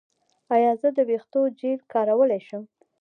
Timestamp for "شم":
2.47-2.63